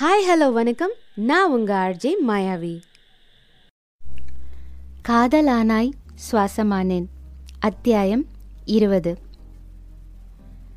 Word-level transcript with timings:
Hi 0.00 0.30
hello 0.30 0.52
வணக்கம். 0.52 0.90
நான் 1.14 1.50
உங்க 1.50 1.74
ஆர்ஜே 1.74 2.12
மாயாவி. 2.28 2.80
காதலானாய் 5.08 5.90
சுவாசமானேன். 6.32 7.04
அத்தியாயம் 7.58 8.24
இருபது. 8.64 9.18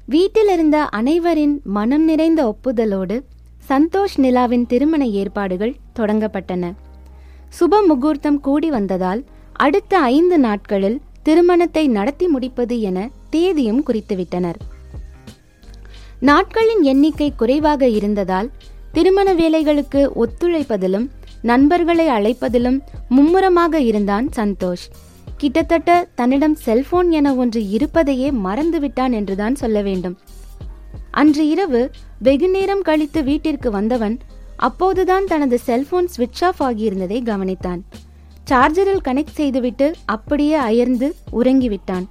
வீட்டிலிருந்த 0.06 0.86
அனைவரின் 0.90 1.62
மனம் 1.64 2.04
நிறைந்த 2.04 2.56
ஒப்புதலோடு 2.56 3.24
சந்தோஷ் 3.70 4.18
நிலாவின் 4.18 4.66
திருமண 4.66 5.06
ஏற்பாடுகள் 5.06 5.76
தொடங்கப்பட்டன. 5.96 6.74
சுப 7.60 7.86
முகூர்த்தம் 7.88 8.40
கூடி 8.40 8.70
வந்ததால் 8.70 9.24
அடுத்த 9.54 10.00
ஐந்து 10.00 10.40
நாட்களில் 10.40 11.02
திருமணத்தை 11.24 11.88
நடத்தி 11.88 12.28
முடிப்பது 12.28 12.82
என 12.82 13.10
தேதியும் 13.30 13.86
குறித்துவிட்டனர். 13.86 14.56
நாட்களின் 16.20 16.82
எண்ணிக்கை 16.82 17.34
குறைவாக 17.36 17.88
இருந்ததால் 17.88 18.52
திருமண 18.94 19.34
வேலைகளுக்கு 19.34 20.02
ஒத்துழைப்பதிலும் 20.22 21.10
நண்பர்களை 21.42 22.08
அழைப்பதிலும் 22.08 22.80
மும்முரமாக 23.10 23.80
இருந்தான் 23.80 24.30
சந்தோஷ். 24.36 24.86
கிட்டத்தட்ட 25.38 26.08
தன்னிடம் 26.16 26.56
செல்போன் 26.56 27.12
என 27.12 27.36
ஒன்று 27.36 27.62
இருப்பதையே 27.70 28.32
மறந்துவிட்டான் 28.32 29.12
என்றுதான் 29.12 29.56
சொல்ல 29.56 29.82
வேண்டும். 29.82 30.18
அன்று 31.12 31.48
இரவு 31.48 31.92
வெகு 32.20 32.50
நேரம் 32.50 32.82
கழித்து 32.82 33.24
வீட்டிற்கு 33.24 33.72
வந்தவன் 33.72 34.20
அப்போதுதான் 34.56 35.26
தனது 35.26 35.60
செல்போன் 35.60 36.08
ஸ்விட்ச் 36.18 36.44
ஆஃப் 36.44 36.64
ஆகியிருந்ததை 36.64 37.20
கவனித்தான். 37.24 37.82
சார்ஜரில் 38.50 39.04
கனெக்ட் 39.04 39.38
செய்துவிட்டு 39.40 39.94
அப்படியே 40.06 40.54
அயர்ந்து 40.54 41.16
உறங்கிவிட்டான். 41.32 42.06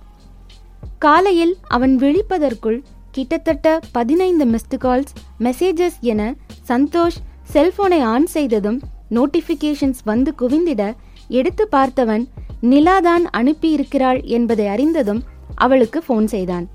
காலையில் 0.98 1.56
அவன் 1.68 1.98
விழிப்பதற்குள் 1.98 2.82
கிட்டத்தட்ட 3.10 3.80
பதினைந்து 3.92 4.44
மிஸ்டு 4.44 4.76
கால்ஸ் 4.82 5.14
மெசேஜஸ் 5.40 5.98
என 6.00 6.34
சந்தோஷ் 6.68 7.18
செல்போனை 7.52 8.00
ஆன் 8.02 8.26
செய்ததும் 8.26 8.80
நோட்டிபிகேஷன்ஸ் 9.10 10.00
வந்து 10.04 10.34
குவிந்திட 10.38 10.82
எடுத்து 11.28 11.68
பார்த்தவன் 11.72 12.24
நிலாதான் 12.62 13.24
அனுப்பியிருக்கிறாள் 13.36 14.20
என்பதை 14.24 14.66
அறிந்ததும் 14.66 15.22
அவளுக்கு 15.54 16.02
ஃபோன் 16.08 16.24
செய்தான். 16.24 16.66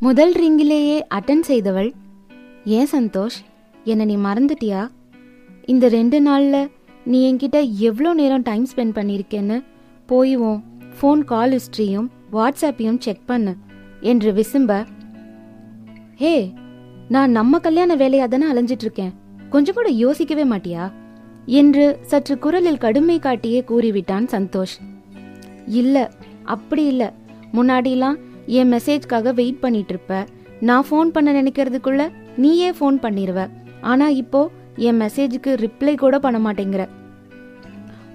முதல் 0.00 0.34
ரிங்கிலேயே 0.34 0.98
அட்டன் 1.14 1.44
செய்தவள் 1.46 1.92
ஏன் 2.64 2.88
சந்தோஷ் 2.92 3.38
என்னை 3.84 4.06
நீ 4.06 4.16
மறந்துட்டியா? 4.16 4.88
இந்த 5.66 5.88
ரெண்டு 5.88 6.20
நாளில் 6.20 6.70
நீ 7.04 7.18
என்கிட்ட 7.32 7.58
எவ்வளோ 7.78 8.14
நேரம் 8.14 8.42
டைம் 8.42 8.66
ஸ்பெண்ட் 8.76 8.96
பண்ணியிருக்கேன்னு 8.98 9.58
போய்வோம் 10.08 10.60
ஃபோன் 11.00 11.24
கால் 11.24 11.50
ஹிஸ்ட்ரியும் 11.50 12.08
வாட்ஸ்அப்பையும் 12.32 12.98
செக் 12.98 13.26
பண்ணு 13.26 13.54
என்று 14.00 14.32
விசும்ப 14.32 14.84
ஹே 16.18 16.52
நான் 17.08 17.30
நம்ம 17.30 17.58
கல்யாண 17.58 17.94
வேலையாக 17.94 18.38
தானே 18.38 18.46
அலைஞ்சிட்டு 18.52 18.84
இருக்கேன் 18.86 19.10
கொஞ்சம் 19.50 19.74
கூட 19.74 19.88
யோசிக்கவே 19.88 20.44
மாட்டியா? 20.44 20.92
என்று 21.46 21.98
சற்று 22.02 22.38
குரலில் 22.38 22.78
கடுமை 22.78 23.18
காட்டியே 23.18 23.60
கூறிவிட்டான் 23.68 24.26
சந்தோஷ். 24.30 24.74
இல்ல 25.66 26.10
அப்படி 26.44 26.86
இல்ல. 26.86 27.12
முன்னாடிலாம் 27.54 28.16
என் 28.46 28.72
மெசேஜ்க்காக 28.72 29.34
வெயிட் 29.34 29.60
பண்ணிட்டு 29.60 29.92
இருப்ப 29.94 30.24
நான் 30.60 30.84
ஃபோன் 30.90 31.08
பண்ண 31.08 31.42
நினைக்கிறதுக்குள்ள 31.42 32.08
நீயே 32.36 32.70
ஃபோன் 32.70 32.98
பண்ணிடுவ 33.02 33.48
ஆனா 33.80 34.08
இப்போ 34.08 34.50
என் 34.76 35.00
மெசேஜுக்கு 35.00 35.66
ரிப்ளை 35.66 35.96
கூட 35.96 36.18
பண்ண 36.18 36.52
மாட்டேங்கிற. 36.52 36.88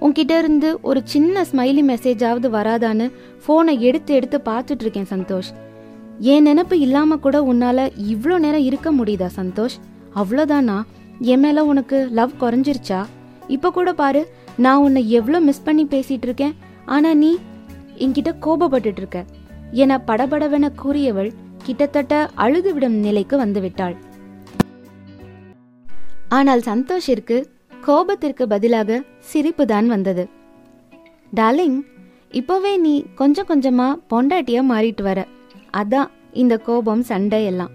உன்கிட்ட 0.00 0.38
இருந்து 0.38 0.80
ஒரு 0.80 1.02
சின்ன 1.04 1.42
ஸ்மைலி 1.42 1.84
மெசேஜாவது 1.92 2.50
வராதான்னு 2.58 3.12
ஃபோனை 3.46 3.78
எடுத்து 3.78 4.14
எடுத்து 4.14 4.40
பார்த்துட்டு 4.44 4.84
இருக்கேன் 4.86 5.10
சந்தோஷ். 5.10 5.52
என் 6.30 6.44
நினப்பு 6.46 6.74
இல்லாம 6.84 7.16
கூட 7.16 7.36
உன்னால 7.42 7.78
இவ்வளோ 8.12 8.34
நேரம் 8.38 8.66
இருக்க 8.66 8.88
முடியுதா 8.92 9.28
சந்தோஷ்? 9.36 9.76
அவ்வளோதானா? 10.20 10.76
என் 11.32 11.40
மேல 11.40 11.64
உனக்கு 11.70 11.98
லவ் 12.18 12.38
குறைஞ்சிருச்சா? 12.40 13.00
இப்போ 13.48 13.68
கூட 13.70 13.92
பாரு 14.00 14.22
நான் 14.56 14.82
உன்னை 14.84 15.02
எவ்வளோ 15.18 15.40
மிஸ் 15.40 15.64
பண்ணி 15.64 15.84
பேசிட்டு 15.84 16.28
இருக்கேன் 16.28 16.54
ஆனா 16.94 17.10
நீ 17.14 17.30
என்கிட்ட 18.04 18.30
கோபப்பட்டுட்டு 18.46 19.02
இருக்க 19.02 19.24
என 19.82 19.98
படபடவென 20.06 20.70
கூறியவள் 20.82 21.32
கிட்டத்தட்ட 21.64 22.14
அழுதுவிடும் 22.36 22.96
நிலைக்கு 23.06 23.36
வந்துவிட்டாள். 23.44 23.96
ஆனால் 26.28 26.64
சந்தோஷிற்கு 26.70 27.36
கோபத்திற்கு 27.86 28.46
பதிலாக 28.54 29.02
சிரிப்பு 29.32 29.66
தான் 29.66 29.88
வந்தது. 29.88 30.26
டார்லிங் 31.36 31.78
இப்போவே 32.40 32.74
நீ 32.86 32.96
கொஞ்சம் 33.14 33.50
கொஞ்சமா 33.52 33.90
பொண்டாட்டியா 34.12 34.60
மாறிட்டு 34.72 35.02
வர. 35.02 35.20
அதான் 35.76 36.06
இந்த 36.32 36.58
கோபம் 36.58 37.02
சண்டை 37.02 37.44
எல்லாம். 37.44 37.70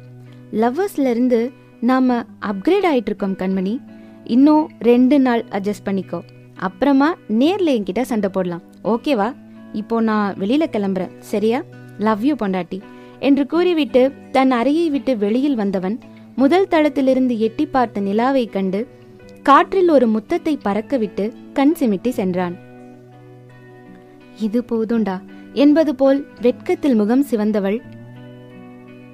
லவ்வர்ஸ்ல 0.52 1.10
இருந்து 1.10 1.52
நாம 1.82 2.20
அப்கிரேட் 2.22 2.88
ஆயிட்டு 2.92 3.06
இருக்கோம் 3.06 3.36
கண்மணி. 3.36 3.82
இன்னும் 4.24 4.70
ரெண்டு 4.80 5.20
நாள் 5.20 5.44
அட்ஜஸ்ட் 5.44 5.86
பண்ணிக்கோ. 5.86 6.22
அப்புறமா 6.56 7.16
நேர்ல 7.30 7.70
என்கிட்ட 7.78 8.02
சண்டை 8.02 8.30
போடலாம். 8.30 8.62
ஓகேவா 8.84 9.36
இப்போ 9.74 10.02
நான் 10.02 10.34
வெளியில 10.34 10.64
கிளம்புறேன். 10.72 11.18
சரியா? 11.20 11.64
லவ் 12.00 12.26
யூ 12.26 12.36
பொண்டாட்டி. 12.36 12.82
என்று 13.20 13.46
கூறிவிட்டு 13.46 14.12
தன் 14.32 14.52
அறையை 14.52 14.90
விட்டு 14.90 15.18
வெளியில் 15.18 15.56
வந்தவன் 15.56 16.00
முதல் 16.36 16.68
தளத்திலிருந்து 16.68 17.38
எட்டி 17.38 17.66
பார்த்த 17.66 18.00
நிலாவை 18.00 18.46
கண்டு 18.46 18.88
காற்றில் 19.44 19.90
ஒரு 19.90 20.08
முத்தத்தை 20.08 20.60
பறக்கவிட்டு 20.66 21.34
கண் 21.54 21.76
சிமிட்டி 21.80 22.10
சென்றான். 22.10 22.56
இது 24.40 24.64
போதுண்டா. 24.72 25.22
என்பது 25.54 25.96
போல் 25.96 26.28
வெட்கத்தில் 26.42 26.96
முகம் 26.96 27.26
சிவந்தவள். 27.32 27.82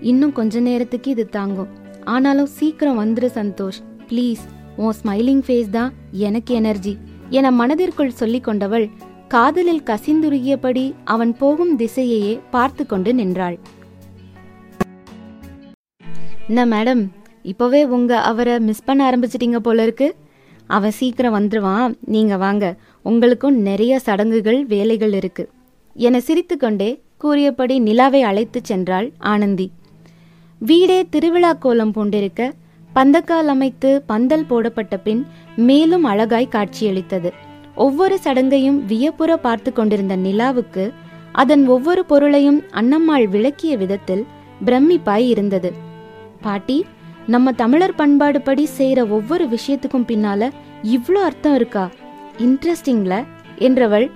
இன்னும் 0.02 0.32
கொஞ்ச 0.32 0.60
நேரத்துக்கு 0.60 1.12
இது 1.12 1.30
தாங்கும். 1.30 1.68
ஆனாலும் 2.04 2.46
சீக்கிரம் 2.46 3.00
வந்துரு 3.00 3.30
சந்தோஷ். 3.34 3.80
ப்ளீஸ் 4.10 4.44
உன் 4.76 4.94
ஸ்மைலிங் 5.04 5.42
ஃபேஸ் 5.48 5.70
தான் 5.70 5.94
எனக்கு 6.12 6.54
எனர்ஜி 6.54 6.98
என 7.30 7.52
மனதிற்குள் 7.52 8.12
சொல்லிக் 8.12 8.44
கொண்டவள் 8.44 8.90
காதலில் 9.28 9.82
கசிந்துருகியபடி 9.82 10.94
அவன் 11.04 11.38
போகும் 11.38 11.80
திசையையே 11.80 12.40
பார்த்து 12.52 12.86
கொண்டு 12.86 13.14
நின்றாள். 13.14 13.60
என்ன 16.48 16.66
மேடம் 16.66 17.08
இப்போவே 17.44 17.86
உங்க 17.86 18.20
அவரை 18.20 18.60
மிஸ் 18.60 18.84
பண்ண 18.84 19.12
ஆரம்பிச்சிட்டீங்க 19.12 19.56
போல 19.56 19.84
இருக்கு. 19.84 20.16
அவன் 20.68 20.92
சீக்கிரம் 20.92 21.36
வந்துருவான். 21.36 21.96
நீங்க 22.06 22.38
வாங்க. 22.38 22.76
உங்களுக்கும் 23.04 23.62
நிறைய 23.62 24.00
சடங்குகள் 24.00 24.66
வேலைகள் 24.66 25.14
இருக்கு. 25.14 25.50
என 25.96 26.20
சிரித்துக்கொண்டே 26.20 27.00
கூறியபடி 27.18 27.80
நிலாவை 27.80 28.22
அழைத்துச் 28.22 28.70
சென்றாள் 28.72 29.08
ஆனந்தி. 29.20 29.72
வீடே 30.62 31.06
திருவிழா 31.10 31.54
கோலம் 31.54 31.94
பூண்டிருக்க 31.94 32.52
பந்தக்கால் 32.92 33.48
அமைத்து 33.48 34.04
பந்தல் 34.06 34.46
போடப்பட்ட 34.46 34.98
பின் 34.98 35.26
மேலும் 35.56 36.04
அழகாய் 36.04 36.48
காட்சியளித்தது. 36.48 37.30
ஒவ்வொரு 37.76 38.20
சடங்கையும் 38.24 38.80
வியப்புற 38.86 39.38
பார்த்து 39.38 39.74
கொண்டிருந்த 39.74 40.16
நிலாவுக்கு 40.18 40.92
அதன் 41.32 41.68
ஒவ்வொரு 41.68 42.06
பொருளையும் 42.06 42.60
அன்னம்மாள் 42.72 43.28
விளக்கிய 43.28 43.78
விதத்தில் 43.78 44.26
பிரமிப்பாய் 44.66 45.28
இருந்தது. 45.28 45.72
பாட்டி 46.42 46.86
நம்ம 47.28 47.52
தமிழர் 47.52 47.96
பண்பாடு 47.96 48.42
படி 48.42 48.68
செய்யற 48.78 49.10
ஒவ்வொரு 49.10 49.46
விஷயத்துக்கும் 49.46 50.08
பின்னால 50.08 50.50
இவ்ளோ 50.84 51.20
அர்த்தம் 51.24 51.56
இருக்கா? 51.56 51.90
இன்ட்ரெஸ்டிங்ல? 52.38 53.16
என்றவள் 53.58 54.12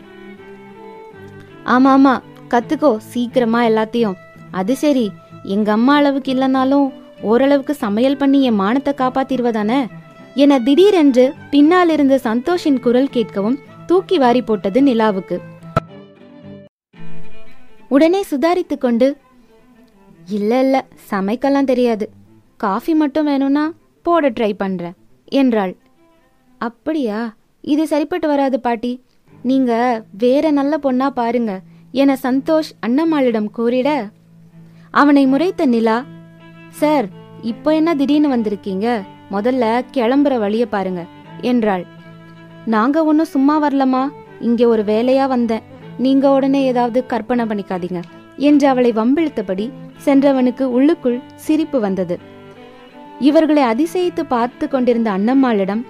ஆமா 1.68 1.92
ஆமா. 1.98 2.22
கத்துக்கோ 2.50 2.98
சீக்கிரமா 2.98 3.64
எல்லாத்தையும். 3.64 4.18
அது 4.52 4.76
சரி. 4.76 5.12
எங்க 5.44 5.72
அம்மா 5.72 5.96
அளவுக்கு 5.96 6.34
இல்லைனாலும் 6.34 6.94
ஓரளவுக்கு 7.22 7.74
சமையல் 7.74 8.18
பண்ணி 8.18 8.44
என் 8.44 8.60
மானத்தை 8.60 8.94
காப்பாத்திருவதானே 8.98 9.88
என 10.36 10.60
திடீரென்று 10.60 11.34
பின்னால் 11.50 11.90
இருந்த 11.90 12.18
சந்தோஷின் 12.24 12.80
குரல் 12.80 13.14
கேட்கவும் 13.14 13.60
தூக்கி 13.86 14.18
வாரி 14.18 14.42
போட்டது 14.42 14.82
நிலாவுக்கு. 14.82 15.38
உடனே 17.88 18.24
சுதாரித்து 18.32 18.78
கொண்டு 18.78 19.18
இல்ல 20.30 20.60
இல்ல. 20.60 20.86
சமைக்கலாம் 21.12 21.64
தெரியாது. 21.64 22.10
காஃபி 22.58 22.94
மட்டும் 22.94 23.26
வேணும்னா 23.26 23.74
போட 24.04 24.30
ட்ரை 24.30 24.54
பண்றேன் 24.54 24.96
என்றாள். 25.26 25.76
அப்படியா? 26.62 27.36
இது 27.62 27.88
சரிப்பட்டு 27.88 28.28
வராது 28.28 28.60
பாட்டி. 28.60 28.92
நீங்க 29.50 29.72
வேற 30.18 30.52
நல்ல 30.52 30.74
பொண்ணா 30.84 31.08
பாருங்க 31.20 31.54
என 32.02 32.16
சந்தோஷ் 32.24 32.72
அண்ணம்மாளிடம் 32.86 33.54
கூறிட 33.58 33.90
அவனை 34.94 35.24
முறைத்த 35.28 35.66
நிலா 35.66 35.98
சார் 36.80 37.08
இப்போ 37.42 37.70
என்ன 37.74 37.90
திடீர்னு 37.96 38.30
வந்திருக்கீங்க? 38.36 38.88
முதல்ல 39.32 39.64
கிளம்புற 39.96 40.34
வழிய 40.44 40.64
பாருங்க 40.68 41.02
என்றாள். 41.42 41.84
நாங்க 42.66 43.04
ஒன்றும் 43.04 43.34
சும்மா 43.34 43.56
வரலமா 43.64 44.04
இங்க 44.40 44.62
ஒரு 44.68 44.84
வேலையா 44.84 45.26
வந்தேன் 45.28 45.66
நீங்க 45.98 46.26
உடனே 46.30 46.62
ஏதாவது 46.64 47.00
கற்பனை 47.06 47.44
பண்ணிக்காதீங்க 47.46 48.02
என்று 48.48 48.66
அவளை 48.68 48.92
வம்பிழுத்தபடி 48.94 49.66
சென்றவனுக்கு 50.06 50.66
உள்ளுக்குள் 50.78 51.20
சிரிப்பு 51.46 51.80
வந்தது. 51.80 52.16
இவர்களை 53.20 53.64
அதிசயித்து 53.64 54.24
பார்த்து 54.34 54.66
கொண்டிருந்த 54.68 55.12
அண்ணம்மாளிடம் 55.18 55.86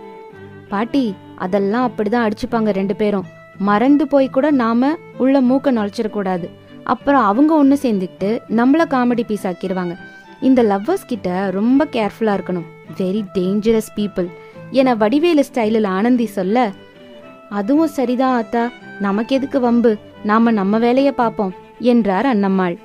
பாட்டி 0.74 1.06
அதெல்லாம் 1.46 1.88
அப்படிதான் 1.88 2.26
அடிச்சுப்பாங்க 2.28 2.72
ரெண்டு 2.72 2.96
பேரும் 2.96 3.28
மறந்து 3.58 4.08
போய் 4.08 4.30
கூட 4.30 4.52
நாம 4.52 4.96
உள்ள 5.18 5.42
மூக்க 5.42 5.72
நுழைச்சிடக்கூடாது 5.72 6.50
அப்புறம் 6.84 7.22
அவங்க 7.22 7.56
ஒன்று 7.56 7.78
சேர்ந்துக்கிட்டு 7.82 8.40
நம்மள 8.50 8.86
காமெடி 8.90 9.24
பீஸ் 9.28 9.48
ஆக்கிடுவாங்க 9.48 9.98
இந்த 10.42 10.64
லவ்வர்ஸ் 10.64 11.06
கிட்ட 11.08 11.50
ரொம்ப 11.50 11.86
கேர்ஃபுல்லா 11.92 12.34
இருக்கணும். 12.38 12.68
வெரி 12.98 13.22
டேஞ்சரஸ் 13.34 13.92
பீப்புள் 13.96 14.28
என 14.72 14.96
வடிவேலு 14.96 15.44
ஸ்டைலில் 15.54 15.88
ஆனந்தி 15.88 16.26
சொல்ல 16.26 16.72
அதுவும் 17.50 17.88
சரிதான் 17.88 18.44
அத்தா 18.44 18.72
நமக்கு 19.00 19.36
எதுக்கு 19.36 19.60
வம்பு? 19.60 19.98
நாம 20.24 20.52
நம்ம 20.52 20.78
வேலைய 20.78 21.12
பார்ப்போம் 21.12 21.54
என்றார் 21.80 22.26
அன்னம்மாள் 22.26 22.78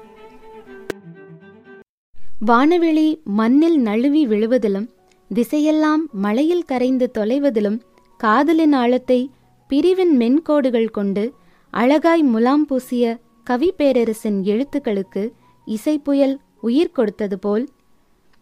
வானவெளி 2.46 3.22
மண்ணில் 3.24 3.80
நழுவி 3.80 4.26
விழுவதிலும் 4.26 4.88
திசையெல்லாம் 5.34 6.02
மழையில் 6.12 6.64
கரைந்து 6.64 7.10
தொலைவதிலும் 7.18 7.80
காதலின் 8.16 8.72
ஆழத்தை 8.72 9.30
பிரிவின் 9.72 10.16
மென்கோடுகள் 10.16 10.90
கொண்டு 10.90 11.32
அழகாய் 11.70 12.22
முலாம் 12.22 12.64
பூசிய 12.66 13.18
கவி 13.44 13.72
பேரரசின் 13.76 14.42
எழுத்துக்களுக்கு 14.42 15.30
இசைப்புயல் 15.66 16.36
உயிர் 16.60 16.90
கொடுத்தது 16.90 17.38
போல் 17.38 17.68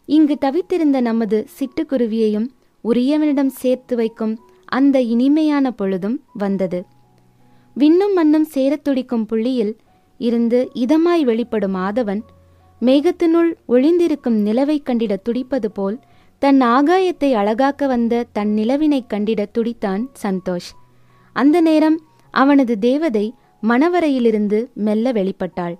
இங்கு 0.06 0.38
தவித்திருந்த 0.40 1.00
நமது 1.00 1.46
சிட்டுக்குருவியையும் 1.58 2.46
உரியவனிடம் 2.84 3.52
சேர்த்து 3.62 3.96
வைக்கும் 3.96 4.34
அந்த 4.64 5.00
இனிமையான 5.00 5.70
பொழுதும் 5.70 6.20
வந்தது. 6.34 6.84
விண்ணும் 7.76 8.14
மண்ணும் 8.14 8.48
சேரத் 8.54 8.82
துடிக்கும் 8.82 9.26
புள்ளியில் 9.26 9.76
இருந்து 10.18 10.70
இதமாய் 10.74 11.22
வெளிப்படும் 11.22 11.74
ஆதவன் 11.74 12.20
மேகத்தினுள் 12.80 13.54
ஒளிந்திருக்கும் 13.68 14.38
நிலவைக் 14.42 14.88
கண்டிட 14.88 15.16
துடிப்பது 15.22 15.70
போல் 15.72 16.00
தன் 16.38 16.62
ஆகாயத்தை 16.62 17.32
அழகாக்க 17.32 17.86
வந்த 17.86 18.26
தன் 18.32 18.48
நிலவினைக் 18.48 19.10
கண்டிட 19.10 19.46
துடித்தான் 19.58 20.06
சந்தோஷ். 20.22 20.70
அந்த 21.32 21.60
நேரம் 21.60 21.98
அவனது 22.30 22.78
தேவதை 22.78 23.34
மணவரையிலிருந்து 23.62 24.58
மெல்ல 24.74 25.12
வெளிப்பட்டாள். 25.12 25.76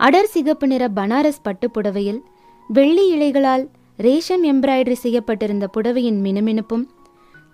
அடர் 0.00 0.26
சிகப்பு 0.26 0.66
நிற 0.66 0.88
பனாரஸ் 0.88 1.42
பட்டு 1.42 1.70
புடவையில் 1.70 2.20
வெள்ளி 2.68 3.04
இலைகளால் 3.16 3.64
ரேஷம் 3.96 4.44
எம்ப்ராய்டரி 4.44 4.92
செய்யப்பட்டிருந்த 4.92 5.66
புடவையின் 5.76 6.20
மினுமினுப்பும் 6.20 6.86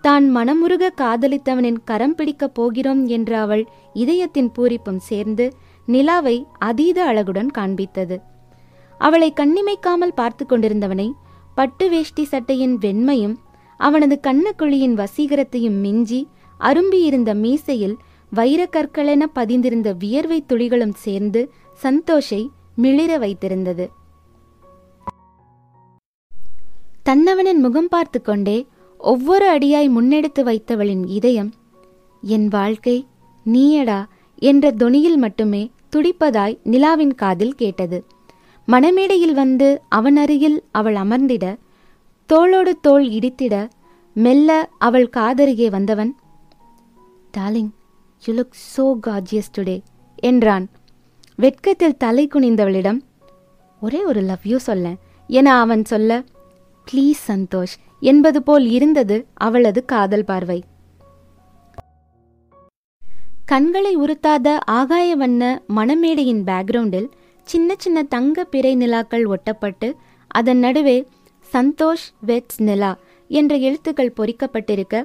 தான் 0.01 0.25
மனமுருக 0.35 0.89
காதலித்தவனின் 1.01 1.79
கரம் 1.85 2.15
பிடிக்கப் 2.15 2.53
போகிறோம் 2.53 3.05
என்ற 3.05 3.39
அவள் 3.39 3.63
இதயத்தின் 3.93 4.51
பூரிப்பும் 4.57 5.01
சேர்ந்து 5.09 5.45
நிலாவை 5.85 6.45
அதீத 6.59 6.97
அழகுடன் 7.03 7.51
காண்பித்தது. 7.57 8.17
அவளை 8.97 9.33
கண்ணிமைக்காமல் 9.35 10.15
பார்த்து 10.15 10.45
கொண்டிருந்தவனை 10.45 11.11
பட்டு 11.55 11.89
வேஷ்டி 11.89 12.23
சட்டையின் 12.23 12.77
வெண்மையும் 12.77 13.35
அவனது 13.77 14.19
கண்ணக்குழியின் 14.27 14.93
வசீகரத்தையும் 14.93 15.79
மிஞ்சி 15.79 16.27
அரும்பியிருந்த 16.59 17.33
மீசையில் 17.33 17.95
வைரக்கற்களென 18.35 19.23
பதிந்திருந்த 19.35 19.95
வியர்வை 19.97 20.43
துளிகளும் 20.53 20.95
சேர்ந்து 20.95 21.51
சந்தோஷை 21.73 22.49
மிளிர 22.75 23.17
வைத்திருந்தது. 23.17 23.87
தன்னவனின் 27.09 27.59
முகம் 27.59 27.87
பார்த்து 27.87 28.21
கொண்டே 28.21 28.67
ஒவ்வொரு 28.97 29.57
அடியாய் 29.57 29.89
முன்னெடுத்து 29.89 30.41
வைத்தவளின் 30.41 31.07
இதயம் 31.07 31.53
என் 32.21 32.47
வாழ்க்கை 32.47 33.07
நீயடா 33.45 34.05
என்ற 34.35 34.71
தொனியில் 34.71 35.15
மட்டுமே 35.15 35.71
துடிப்பதாய் 35.95 36.57
நிலாவின் 36.63 37.15
காதில் 37.15 37.55
கேட்டது. 37.55 38.05
மணமேடையில் 38.71 39.33
வந்து 39.33 39.81
அவன் 39.89 40.15
அருகில் 40.15 40.63
அவள் 40.71 40.95
அமர்ந்திட 40.95 41.57
தோளோடு 42.29 42.71
தோள் 42.81 43.05
இடித்திட 43.09 43.55
மெல்ல 44.15 44.49
அவள் 44.79 45.07
காதருகே 45.17 45.67
வந்தவன் 45.69 46.11
darling 47.37 47.71
you 48.23 48.33
look 48.33 48.57
so 48.73 48.85
gorgeous 49.07 49.53
today 49.57 49.77
என்றான். 50.23 50.65
வெட்கத்தில் 51.39 51.97
தலை 51.97 52.27
குனிந்தவளிடம் 52.27 52.99
ஒரே 53.81 54.01
ஒரு 54.03 54.21
லவ் 54.21 54.43
யூ 54.43 54.57
சொல்ல 54.57 54.95
என 55.29 55.47
அவன் 55.59 55.83
சொல்ல 55.85 56.23
ப்ளீஸ் 56.87 57.21
சந்தோஷ் 57.27 57.75
என்பது 58.01 58.39
போல் 58.43 58.65
இருந்தது 58.67 59.17
அவளது 59.33 59.81
காதல் 59.85 60.25
பார்வை. 60.25 60.59
கண்களை 63.45 63.93
உறுத்தாத 63.97 64.47
ஆகாய 64.71 65.09
வண்ண 65.15 65.41
மணமேடையின் 65.75 66.43
பேக்ரவுண்டில் 66.43 67.09
சின்ன 67.47 67.75
சின்ன 67.77 68.03
தங்க 68.03 68.43
பிறை 68.43 68.73
நிலாக்கள் 68.75 69.25
ஒட்டப்பட்டு 69.25 69.87
அதன் 70.31 70.57
நடுவே 70.57 70.97
சந்தோஷ் 71.53 72.05
வெட்ஸ் 72.27 72.61
நிலா 72.61 72.91
என்ற 73.27 73.55
எழுத்துக்கள் 73.57 74.15
பொறிக்கப்பட்டிருக்க 74.17 74.95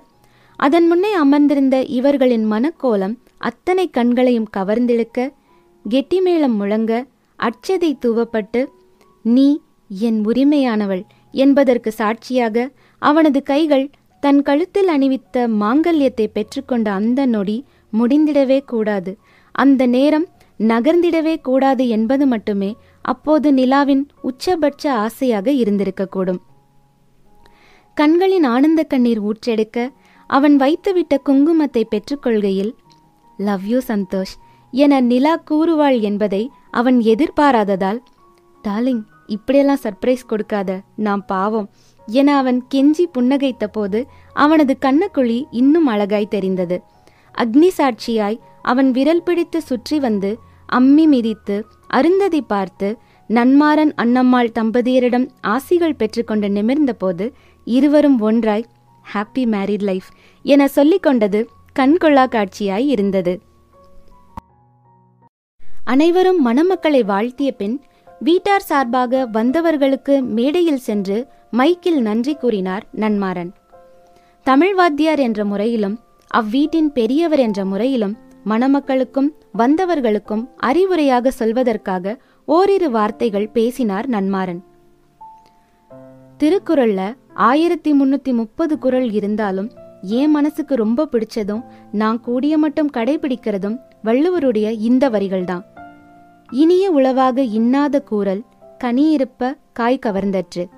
அதன் 0.59 0.87
முன்னே 0.87 1.13
அமர்ந்திருந்த 1.13 1.77
இவர்களின் 1.89 2.47
மனக்கோலம் 2.53 3.15
அத்தனை 3.39 3.91
கண்களையும் 3.91 4.49
கவர்ந்திழுக்க 4.57 5.33
கெட்டிமேளம் 5.85 6.57
முழங்க 6.57 6.93
அச்சதை 7.39 7.91
தூவப்பட்டு 8.07 8.67
நீ 9.23 9.61
என் 9.89 10.21
உரிமையானவள் 10.27 11.03
என்பதற்கு 11.33 11.93
சாட்சியாக 11.93 12.71
அவனது 13.03 13.43
கைகள் 13.43 13.91
தன் 14.21 14.43
கழுத்தில் 14.43 14.89
அணிவித்த 14.89 15.47
மாங்கல்யத்தை 15.61 16.27
பெற்றுக்கொண்ட 16.33 16.89
அந்த 16.91 17.27
நொடி 17.27 17.65
முடிந்திடவே 17.93 18.59
கூடாது. 18.65 19.13
அந்த 19.55 19.87
நேரம் 19.87 20.27
நகர்ந்திடவே 20.59 21.35
கூடாது 21.41 21.89
என்பது 21.89 22.27
மட்டுமே 22.27 22.71
அப்போது 23.13 23.49
நிலாவின் 23.53 24.05
உச்சபட்ச 24.23 24.85
ஆசையாக 25.05 25.51
இருந்திருக்கக்கூடும். 25.63 26.41
கண்களின் 27.97 28.47
ஆனந்த 28.55 28.81
கண்ணீர் 28.83 29.21
ஊற்றெடுக்க 29.29 29.79
அவன் 30.31 30.57
வைத்துவிட்ட 30.57 31.15
குங்குமத்தை 31.29 31.83
பெற்றுக்கொள்கையில் 31.93 32.73
லவ் 33.39 33.65
யூ 33.65 33.79
சந்தோஷ் 33.89 34.35
என 34.73 35.01
நிலா 35.11 35.35
கூறுவாள் 35.51 35.99
என்பதை 36.01 36.43
அவன் 36.71 36.99
எதிர்பாராததால் 37.13 38.01
டார்லிங் 38.65 39.03
இப்படியெல்லாம் 39.27 39.83
சர்ப்ரைஸ் 39.83 40.25
கொடுக்காத 40.27 40.71
நாம் 41.07 41.23
பாவம் 41.27 41.69
என 42.09 42.29
அவன் 42.37 42.61
கெஞ்சி 42.75 43.05
புன்னகைத்த 43.17 43.65
போது 43.73 43.99
அவனது 44.37 44.75
கண்ணக்குழி 44.81 45.39
இன்னும் 45.61 45.89
அழகாய் 45.93 46.33
தெரிந்தது. 46.35 46.77
அக்னி 47.35 47.71
சாட்சியாய் 47.79 48.39
அவன் 48.63 48.91
விரல் 48.91 49.23
பிடித்து 49.23 49.59
சுற்றி 49.63 49.97
வந்து 49.99 50.31
அம்மி 50.73 51.05
மிதித்து 51.07 51.57
அருந்ததி 51.89 52.41
பார்த்து 52.43 52.99
நன்மாரன் 53.29 53.93
அன்னம்மாள் 53.97 54.51
தம்பதியரிடம் 54.55 55.29
ஆசிகள் 55.47 55.99
பெற்றுக்கொண்டு 55.99 56.51
நிமிர்ந்த 56.51 56.93
போது 56.93 57.33
இருவரும் 57.65 58.21
ஒன்றாய் 58.21 58.65
ஹாப்பி 59.15 59.45
மேரிட் 59.45 59.83
லைஃப் 59.83 60.09
என 60.43 60.69
சொல்லிக் 60.69 61.03
கொண்டது 61.03 61.49
கண்கொள்ளா 61.79 62.25
காட்சியாய் 62.29 62.87
இருந்தது. 62.87 63.41
அனைவரும் 65.85 66.47
மணமக்களை 66.47 67.05
வாழ்த்திய 67.05 67.51
பின் 67.51 67.83
வீட்டார் 68.21 68.61
சார்பாக 68.61 69.29
வந்தவர்களுக்கு 69.33 70.23
மேடையில் 70.23 70.85
சென்று 70.89 71.27
மைக்கில் 71.53 72.01
நன்றி 72.01 72.35
கூறினார் 72.35 72.87
நன்மாறன். 72.97 73.51
தமிழ் 74.43 74.75
வாத்தியார் 74.75 75.19
என்ற 75.19 75.45
முறையிலும் 75.45 75.99
அவ்வீட்டின் 76.35 76.91
பெரியவர் 76.93 77.39
என்ற 77.39 77.65
முறையிலும் 77.65 78.17
மணமக்களுக்கும் 78.45 79.35
வந்தவர்களுக்கும் 79.59 80.49
அறிவுரையாக 80.63 81.31
சொல்வதற்காக 81.39 82.17
ஓரிரு 82.45 82.91
வார்த்தைகள் 82.91 83.49
பேசினார் 83.49 84.09
நன்மாறன். 84.09 84.63
திருக்குறள்ல 86.39 87.15
ஆயிரத்தி 87.35 87.93
முன்னூத்தி 87.93 88.33
முப்பது 88.33 88.79
குறள் 88.79 89.11
இருந்தாலும் 89.11 89.71
என் 90.03 90.31
மனசுக்கு 90.31 90.75
ரொம்ப 90.75 91.09
பிடிச்சதும் 91.13 91.65
நான் 91.93 92.21
கூடிய 92.21 92.59
மட்டும் 92.59 92.91
கடைபிடிக்கிறதும் 92.91 93.79
வள்ளுவருடைய 94.05 94.79
இந்த 94.79 95.11
வரிகள்தான். 95.11 95.63
இனிய 96.53 96.91
உளவாக 96.91 97.43
இன்னாத 97.43 98.01
கூறல் 98.01 98.43
கனியிருப்ப 98.85 99.55
காய் 99.73 99.99
கவர்ந்தற்று. 100.07 100.69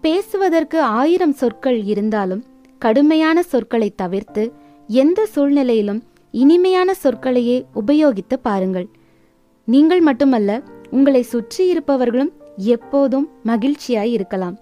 பேசுவதற்கு 0.00 0.80
ஆயிரம் 0.80 1.32
சொற்கள் 1.32 1.82
இருந்தாலும் 1.82 2.44
கடுமையான 2.78 3.42
சொற்களை 3.42 3.92
தவிர்த்து 3.94 4.52
எந்த 4.88 5.26
சூழ்நிலையிலும் 5.26 6.02
இனிமையான 6.30 6.94
சொற்களையே 6.94 7.64
உபயோகித்து 7.86 8.36
பாருங்கள். 8.42 8.88
நீங்கள் 9.64 10.00
மட்டுமல்ல 10.00 10.62
உங்களை 10.90 11.22
சுற்றி 11.22 11.66
இருப்பவர்களும் 11.66 12.32
எப்போதும் 12.56 13.28
மகிழ்ச்சியாய் 13.46 14.10
இருக்கலாம். 14.10 14.58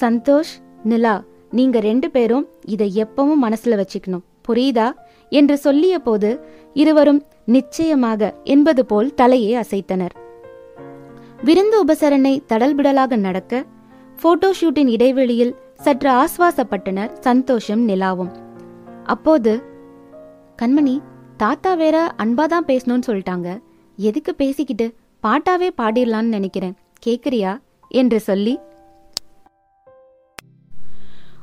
சந்தோஷ் 0.00 0.52
நிலா 0.82 1.24
நீங்க 1.50 1.80
ரெண்டு 1.80 2.10
பேரும் 2.10 2.48
இதை 2.66 3.04
எப்பவும் 3.04 3.42
மனசுல 3.42 3.82
வச்சுக்கணும். 3.82 4.22
புரியுதா? 4.48 4.92
என்று 5.28 5.58
சொல்லிய 5.58 5.98
போது 5.98 6.44
இருவரும் 6.74 7.22
நிச்சயமாக 7.44 8.34
என்பது 8.44 8.86
போல் 8.86 9.14
தலையை 9.14 9.62
அசைத்தனர். 9.62 10.10
விருந்து 11.44 11.84
உபசரணை 11.84 12.38
தடல்பிடலாக 12.48 13.16
நடக்க 13.16 13.64
போட்டோ 14.20 14.52
ஷூட்டின் 14.60 14.86
இடைவெளியில் 14.86 15.56
சற்று 15.74 16.10
ஆஸ்வாசப்பட்டனர் 16.10 17.12
சந்தோஷம் 17.12 17.88
நிலாவும். 17.88 18.32
அப்போது 19.04 19.62
கண்மணி 20.62 21.00
தாத்தா 21.36 21.74
வேற 21.74 22.14
அன்பாதான் 22.18 22.66
பேசணும்னு 22.66 23.00
சொல்லிட்டாங்க. 23.06 23.58
எதுக்கு 23.96 24.34
பேசிக்கிட்டு 24.34 24.94
பாட்டாவே 25.22 25.70
பாடிடலான்னு 25.78 26.22
நினைக்கிறேன். 26.22 26.74
கேக்குறியா? 27.06 27.58
என்று 27.88 28.20
சொல்லி. 28.20 28.58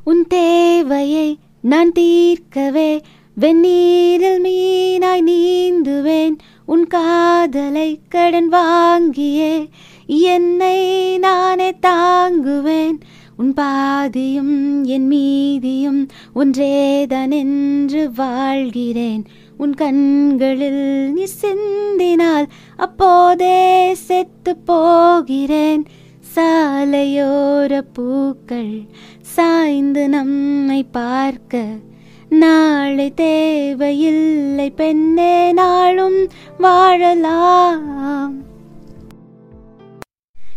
உன் 0.04 0.26
தேவையை 0.28 1.38
நான் 1.62 1.92
தீர்க்கவே 2.00 3.02
வெந்நீரில் 3.40 4.42
மீனாய் 4.44 5.22
நீந்துவேன். 5.22 6.38
உன் 6.66 6.88
காதலை 6.88 8.00
கடன் 8.10 8.52
வாங்கியே 8.52 9.70
என்னை 10.06 11.18
நானே 11.18 11.72
தாங்குவேன். 11.72 13.00
உன் 13.42 13.54
பாதியும் 13.54 14.84
என் 14.84 15.08
மீதியும் 15.08 16.08
ஒன்றேதனென்று 16.36 18.02
வாழ்கிறேன். 18.16 19.24
உன் 19.58 19.74
கண்களில் 19.74 21.14
நீ 21.14 21.26
சிந்தினால் 21.42 22.48
அப்போதே 22.76 23.94
செத்து 23.94 24.58
போகிறேன். 24.58 25.86
சாலையோர 26.36 27.82
பூக்கள் 27.94 28.74
சாய்ந்து 29.22 30.10
நம்மை 30.10 30.84
பார்க்க. 30.84 31.66
நாளை 32.30 33.14
தேவையில்லை 33.14 34.70
பெண்ணே 34.72 35.52
நாளும் 35.52 36.28
வாழலாம். 36.58 38.34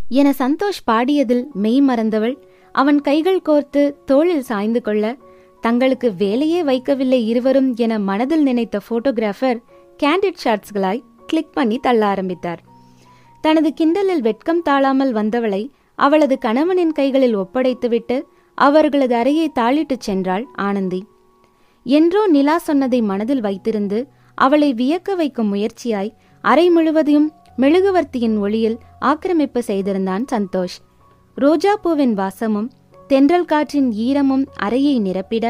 என 0.09 0.31
சந்தோஷ் 0.39 0.83
பாடியதில் 0.91 1.45
மெய் 1.53 1.83
மறந்தவள் 1.83 2.37
அவன் 2.73 3.01
கைகள் 3.01 3.41
கோர்த்து 3.49 3.83
தோளில் 4.05 4.43
சாய்ந்து 4.43 4.83
கொள்ள 4.83 5.17
தங்களுக்கு 5.61 6.15
வேலையே 6.15 6.63
வைக்கவில்லை 6.63 7.21
இருவரும் 7.25 7.75
என 7.77 7.99
மனதில் 7.99 8.43
நினைத்த 8.43 8.81
போட்டோகிராஃபர் 8.89 9.59
கேண்டிட் 10.03 10.41
ஷாட்ஸ்களாய் 10.45 11.03
கிளிக் 11.27 11.53
பண்ணி 11.53 11.79
தள்ள 11.79 12.07
ஆரம்பித்தார். 12.07 12.61
தனது 13.41 13.73
கிண்டலில் 13.73 14.21
வெட்கம் 14.21 14.63
தாழாமல் 14.63 15.13
வந்தவளை 15.13 15.71
அவளது 15.95 16.39
கணவனின் 16.39 16.93
கைகளில் 16.93 17.37
ஒப்படைத்துவிட்டு 17.37 18.23
அவர்களது 18.55 19.15
அறையை 19.15 19.51
தாளிட்டுச் 19.55 20.07
சென்றாள் 20.07 20.45
ஆனந்தி. 20.55 21.01
என்றோ 21.85 22.27
நிலா 22.27 22.59
சொன்னதை 22.59 23.03
மனதில் 23.03 23.41
வைத்திருந்து 23.41 24.07
அவளை 24.35 24.75
வியக்க 24.75 25.15
வைக்கும் 25.15 25.55
முயற்சியாய் 25.55 26.13
அறை 26.41 26.71
முழுவதையும் 26.71 27.33
மெழுகுவர்த்தியின் 27.57 28.39
ஒளியில் 28.39 28.79
ஆக்கிரமிப்பு 29.01 29.63
செய்திருந்தான் 29.63 30.25
சந்தோஷ். 30.33 30.77
ரோஜா 31.37 31.77
பூவின் 31.77 32.13
வாசமும் 32.13 32.71
தென்றல் 33.09 33.45
காற்றின் 33.45 33.89
ஈரமும் 34.07 34.45
அறையை 34.57 35.01
நிரப்பிட 35.01 35.47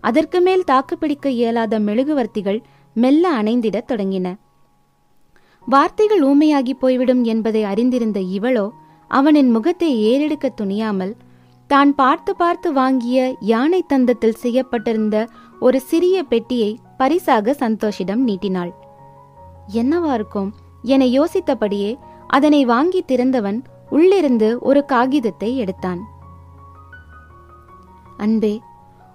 அதற்கு 0.00 0.40
மேல் 0.40 0.64
தாக்குப்பிடிக்க 0.64 1.30
இயலாத 1.30 1.78
மெழுகுவர்த்திகள் 1.78 2.58
மெல்ல 2.96 3.42
அணைந்திடத் 3.42 3.88
தொடங்கின. 3.88 4.26
வார்த்தைகள் 5.66 6.22
ஊமையாகி 6.22 6.74
போய்விடும் 6.78 7.22
என்பதை 7.24 7.62
அறிந்திருந்த 7.64 8.20
இவளோ 8.20 8.66
அவனின் 9.10 9.50
முகத்தை 9.50 9.90
ஏறெடுக்க 10.02 10.48
துணியாமல் 10.48 11.14
தான் 11.70 11.94
பார்த்து 11.94 12.36
பார்த்து 12.36 12.72
வாங்கிய 12.72 13.36
யானை 13.40 13.84
தந்தத்தில் 13.88 14.40
செய்யப்பட்டிருந்த 14.42 15.16
ஒரு 15.60 15.80
சிறிய 15.80 16.22
பெட்டியை 16.22 16.78
பரிசாக 16.96 17.56
சந்தோஷிடம் 17.58 18.22
நீட்டினாள். 18.22 18.72
என்னவா 19.74 20.12
இருக்கும்? 20.12 20.50
என 20.82 21.04
யோசித்தபடியே 21.04 21.96
அதனை 22.26 22.64
வாங்கி 22.64 23.04
திறந்தவன் 23.06 23.58
உள்ளிருந்து 23.90 24.58
ஒரு 24.58 24.84
காகிதத்தை 24.84 25.56
எடுத்தான். 25.56 26.00
அன்பே 28.16 28.60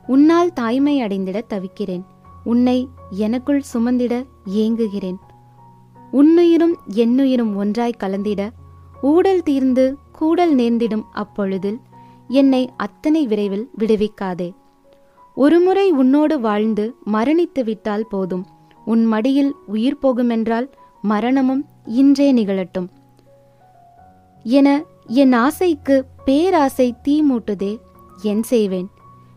உன்னால் 0.08 0.54
தாய்மை 0.54 1.02
அடைந்திட 1.02 1.44
தவிக்கிறேன். 1.50 2.04
உன்னை 2.44 2.90
எனக்குள் 3.10 3.62
சுமந்திட 3.74 4.26
ஏங்குகிறேன். 4.56 5.16
உன்னுயிரும் 6.14 6.74
என்னுயிரும் 6.94 7.56
ஒன்றாய் 7.56 8.00
கலந்திட 8.00 8.50
ஊடல் 9.02 9.44
தீர்ந்து 9.44 9.98
கூடல் 10.12 10.56
நேர்ந்திடும் 10.56 11.04
அப்பொழுதில் 11.12 11.80
என்னை 12.28 12.70
அத்தனை 12.78 13.28
விரைவில் 13.28 13.70
விடுவிக்காதே. 13.78 14.52
ஒருமுறை 15.36 15.92
உன்னோடு 15.92 16.40
வாழ்ந்து 16.40 16.96
மரணித்து 17.14 17.64
விட்டால் 17.64 18.08
போதும். 18.10 18.46
உன் 18.86 19.06
மடியில் 19.06 19.56
உயிர் 19.66 19.98
போகுமென்றால் 20.02 20.72
மரணமும் 21.02 21.66
இன்றே 21.86 22.34
நிகழட்டும். 22.34 22.90
என 24.44 24.84
என் 25.08 25.34
ஆசைக்கு 25.34 26.06
பேராசை 26.26 26.96
தீ 27.02 27.24
மூட்டுதே 27.24 27.80
என் 28.22 28.44
செய்வேன். 28.44 28.90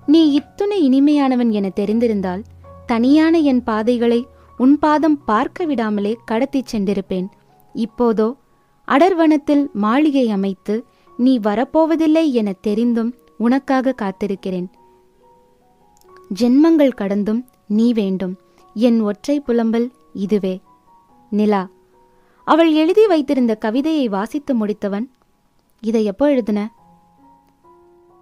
நீ 0.06 0.32
இத்துணை 0.32 0.80
இனிமையானவன் 0.80 1.50
என 1.50 1.70
தெரிந்திருந்தால் 1.76 2.42
தனியான 2.87 3.38
என் 3.38 3.62
பாதைகளை 3.62 4.26
உன் 4.56 4.78
பாதம் 4.78 5.25
பார்க்க 5.25 5.66
விடாமலே 5.66 6.14
கடத்திச் 6.25 6.76
சென்றிருப்பேன். 6.76 7.26
இப்போதோ 7.73 8.37
அடர்வனத்தில் 8.84 9.70
மாளிகை 9.73 10.30
அமைத்து 10.30 10.84
நீ 11.16 11.38
வரப்போவதில்லை 11.38 12.32
என 12.32 12.52
தெரிந்தும் 12.52 13.14
உனக்காக 13.38 13.94
காத்திருக்கிறேன். 14.02 14.66
ஜென்மங்கள் 16.40 16.94
கடந்தும் 16.94 17.49
நீ 17.66 17.92
வேண்டும். 17.92 18.37
என் 18.75 19.00
ஒற்றை 19.00 19.42
புலம்பல் 19.46 19.90
இதுவே. 20.12 20.61
நிலா. 21.30 21.68
அவள் 22.44 22.72
எழுதி 22.72 23.06
வைத்திருந்த 23.06 23.54
கவிதையை 23.54 24.08
வாசித்து 24.08 24.66
முடித்தவன் 24.66 25.06
இதை 25.80 26.04
எப்போ 26.04 26.28
எழுதுன? 26.28 26.66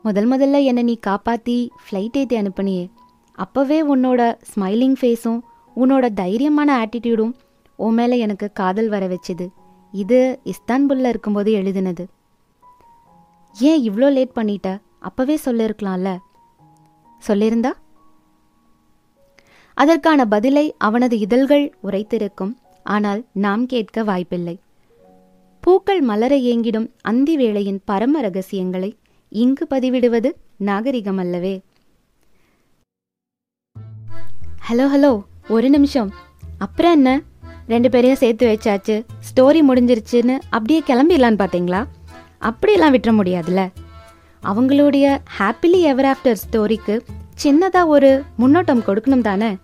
முதல் 0.02 0.28
முதல்ல 0.30 0.64
என்னை 0.64 0.82
நீ 0.82 0.98
காப்பாத்தி 1.06 1.68
ஃப்ளைட் 1.82 2.16
ஏற்றி 2.16 2.36
அனுப்புனியே. 2.36 2.90
அப்பவே 3.32 3.94
உன்னோட 3.94 4.38
ஸ்மைலிங் 4.54 4.94
ஃபேஸும் 5.00 5.40
உன்னோட 5.76 6.08
தைரியமான 6.16 6.84
ஆட்டிடியூடும் 6.84 7.32
உன் 7.76 7.94
மேலே 7.94 8.18
எனக்கு 8.18 8.52
காதல் 8.52 8.88
வர 8.88 9.08
வச்சுது. 9.08 9.48
இது 9.92 10.40
இஸ்தான்புல்ல 10.44 11.08
இருக்கும்போது 11.08 11.52
எழுதினது. 11.52 12.06
ஏன் 13.60 13.90
இவ்வளோ 13.90 14.12
லேட் 14.12 14.36
பண்ணிட்ட? 14.36 14.80
அப்பவே 15.00 15.38
சொல்லிருக்கலாம்ல. 15.44 16.18
சொல்லியிருந்தா 17.28 17.72
அதற்கான 19.74 20.24
பதிலை 20.24 20.74
அவனது 20.78 21.18
இதழ்கள் 21.18 21.76
உரைத்திருக்கும். 21.82 22.56
ஆனால் 22.84 23.24
நாம் 23.32 23.66
கேட்க 23.66 24.04
வாய்ப்பில்லை. 24.04 24.60
பூக்கள் 25.60 26.00
மலர 26.00 26.36
ஏங்கிடும் 26.36 26.90
அந்தி 27.00 27.36
வேளையின் 27.36 27.80
பரம 27.84 28.20
ரகசியங்களை 28.20 28.96
இங்கு 29.28 29.66
பதிவிடுவது 29.70 30.30
நாகரிகம் 30.56 31.16
அல்லவே. 31.16 31.62
ஹலோ 34.68 34.86
ஹலோ 34.94 35.24
ஒரு 35.48 35.70
நிமிஷம். 35.70 36.10
அப்புறம் 36.58 36.92
என்ன? 36.92 37.22
ரெண்டு 37.66 37.88
பேரையும் 37.90 38.20
சேர்த்து 38.22 38.46
வச்சாச்சு. 38.46 39.04
ஸ்டோரி 39.28 39.60
முடிஞ்சிருச்சுன்னு 39.68 40.38
அப்படியே 40.48 40.82
கிளம்பிடலான்னு 40.86 41.40
பார்த்தீங்களா? 41.42 41.86
அப்படியெல்லாம் 42.38 42.94
விட்டுற 42.94 43.12
முடியாதுல்ல. 43.18 43.62
அவங்களுடைய 44.42 45.18
ஹாப்பிலி 45.38 45.80
எவர் 45.80 46.04
ஆஃப்டர் 46.04 46.38
ஸ்டோரிக்கு 46.44 47.00
சின்னதாக 47.42 47.86
ஒரு 47.86 48.24
முன்னோட்டம் 48.38 48.84
கொடுக்கணும் 48.86 49.20
தானே? 49.20 49.56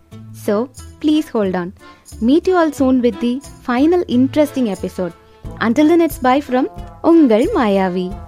So 0.47 0.67
please 1.01 1.29
hold 1.33 1.57
on 1.57 1.73
Meet 2.21 2.47
you 2.49 2.57
all 2.57 2.73
soon 2.73 3.01
with 3.01 3.21
the 3.21 3.41
final 3.41 4.05
interesting 4.09 4.71
episode. 4.71 5.13
Until 5.61 5.89
then, 5.89 6.01
it's 6.01 6.19
bye 6.19 6.41
from 6.41 6.67
Ungal 7.05 7.47
Mayavi. 7.55 8.28